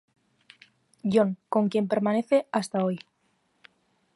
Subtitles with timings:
[1.03, 2.97] John, con quien permanece hasta hoy.